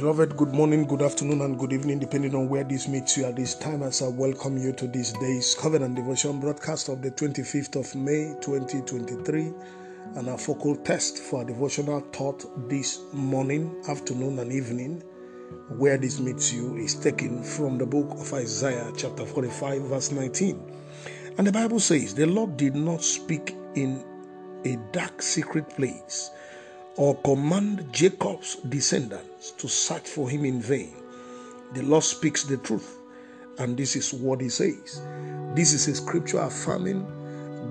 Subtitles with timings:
[0.00, 3.36] Beloved, good morning, good afternoon, and good evening, depending on where this meets you at
[3.36, 3.82] this time.
[3.82, 8.34] As I welcome you to this day's Covenant Devotion broadcast of the 25th of May
[8.40, 9.52] 2023,
[10.16, 15.02] and our focal test for our devotional thought this morning, afternoon, and evening,
[15.76, 20.62] where this meets you, is taken from the book of Isaiah, chapter 45, verse 19.
[21.36, 24.02] And the Bible says, The Lord did not speak in
[24.64, 26.30] a dark, secret place
[26.96, 30.92] or command Jacob's descendants to search for him in vain.
[31.74, 32.98] The Lord speaks the truth,
[33.58, 35.00] and this is what he says.
[35.54, 37.06] This is a scripture affirming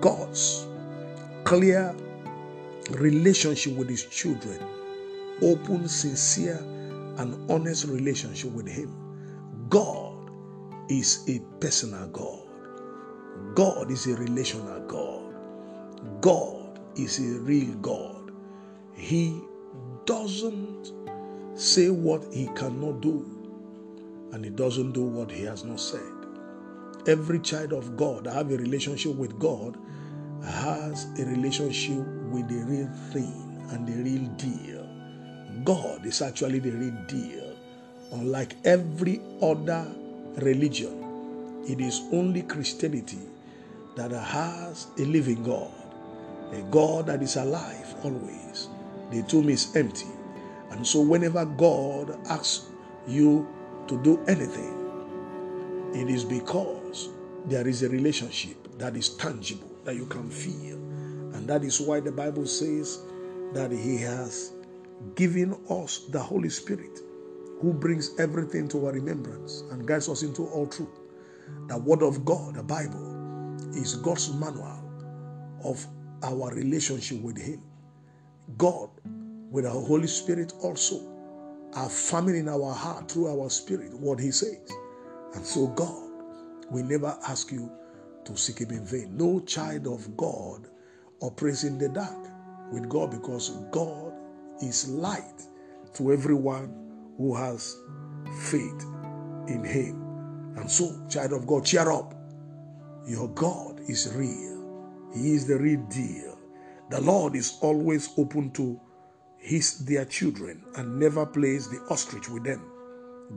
[0.00, 0.66] God's
[1.44, 1.94] clear
[2.90, 4.58] relationship with his children,
[5.42, 6.58] open, sincere,
[7.18, 9.66] and honest relationship with him.
[9.68, 10.30] God
[10.90, 12.40] is a personal God.
[13.54, 15.34] God is a relational God.
[16.20, 18.21] God is a real God.
[19.02, 19.42] He
[20.04, 20.92] doesn't
[21.58, 23.26] say what he cannot do,
[24.30, 26.00] and he doesn't do what he has not said.
[27.08, 29.76] Every child of God that have a relationship with God
[30.44, 31.98] has a relationship
[32.30, 34.86] with the real thing and the real deal.
[35.64, 37.56] God is actually the real deal.
[38.12, 39.84] Unlike every other
[40.36, 43.18] religion, it is only Christianity
[43.96, 45.72] that has a living God,
[46.52, 48.68] a God that is alive always.
[49.12, 50.06] The tomb is empty.
[50.70, 52.70] And so, whenever God asks
[53.06, 53.46] you
[53.86, 54.78] to do anything,
[55.94, 57.10] it is because
[57.44, 60.76] there is a relationship that is tangible, that you can feel.
[61.34, 63.00] And that is why the Bible says
[63.52, 64.52] that He has
[65.14, 67.00] given us the Holy Spirit,
[67.60, 70.88] who brings everything to our remembrance and guides us into all truth.
[71.68, 74.82] The Word of God, the Bible, is God's manual
[75.64, 75.86] of
[76.22, 77.62] our relationship with Him.
[78.58, 78.90] God,
[79.50, 81.08] with our Holy Spirit, also
[81.74, 84.70] affirming in our heart through our spirit what He says.
[85.34, 86.10] And so, God
[86.70, 87.70] will never ask you
[88.24, 89.16] to seek Him in vain.
[89.16, 90.68] No child of God
[91.20, 92.26] operates in the dark
[92.72, 94.12] with God because God
[94.62, 95.42] is light
[95.94, 96.74] to everyone
[97.16, 97.76] who has
[98.50, 98.84] faith
[99.48, 100.02] in Him.
[100.56, 102.14] And so, child of God, cheer up.
[103.06, 106.38] Your God is real, He is the real deal.
[106.92, 108.78] The Lord is always open to
[109.38, 112.70] his their children and never plays the ostrich with them.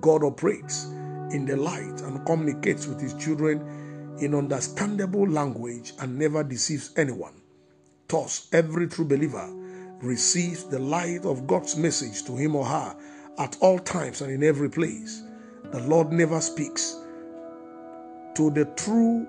[0.00, 0.86] God operates
[1.30, 7.34] in the light and communicates with his children in understandable language and never deceives anyone.
[8.08, 9.48] Thus, every true believer
[10.02, 12.96] receives the light of God's message to him or her
[13.38, 15.22] at all times and in every place.
[15.70, 16.96] The Lord never speaks
[18.34, 19.28] to the true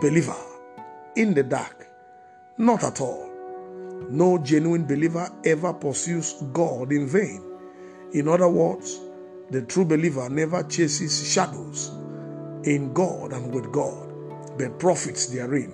[0.00, 0.36] believer
[1.16, 1.88] in the dark,
[2.58, 3.28] not at all.
[4.10, 7.42] No genuine believer ever pursues God in vain.
[8.12, 9.00] In other words,
[9.50, 11.90] the true believer never chases shadows
[12.64, 15.72] in God and with God, but profits therein.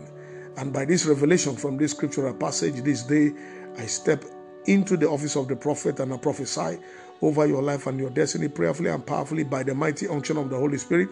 [0.57, 3.33] And by this revelation from this scriptural passage this day,
[3.77, 4.25] I step
[4.67, 6.79] into the office of the prophet and I prophesy
[7.23, 10.57] over your life and your destiny prayerfully and powerfully by the mighty unction of the
[10.57, 11.09] Holy Spirit.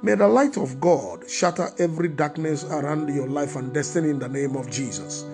[0.00, 4.28] May the light of God shatter every darkness around your life and destiny in the
[4.28, 5.24] name of Jesus.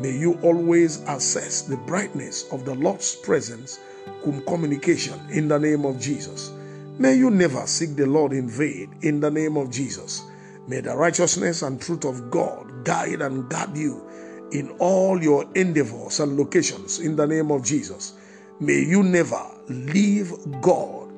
[0.00, 3.78] May you always assess the brightness of the Lord's presence
[4.24, 6.50] cum communication in the name of Jesus.
[6.98, 10.22] May you never seek the Lord in vain in the name of Jesus.
[10.66, 14.02] May the righteousness and truth of God guide and guard you
[14.50, 18.14] in all your endeavors and locations in the name of Jesus.
[18.58, 21.08] May you never leave God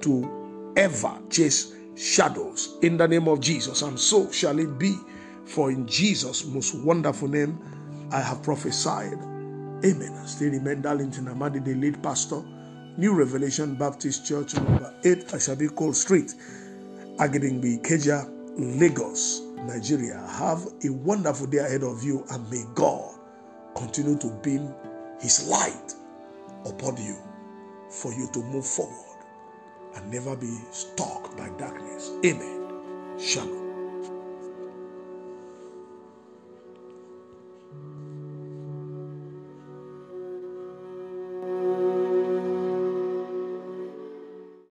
[0.00, 3.82] to ever chase shadows in the name of Jesus.
[3.82, 4.96] And so shall it be.
[5.44, 7.58] For in Jesus' most wonderful name,
[8.12, 9.14] I have prophesied.
[9.84, 10.12] Amen.
[10.22, 12.42] I still remain Darlington Amadi, the lead pastor,
[12.96, 16.34] New Revelation Baptist Church, number 8 Ashabi Cole Street,
[17.16, 18.28] Agidingbi, Ikeja,
[18.78, 20.18] Lagos, Nigeria.
[20.32, 23.18] Have a wonderful day ahead of you, and may God
[23.74, 24.74] continue to beam
[25.20, 25.94] His light
[26.66, 27.16] upon you
[27.90, 29.07] for you to move forward
[29.98, 32.10] and never be stuck by darkness.
[32.24, 33.18] Amen.
[33.18, 33.67] Shalom.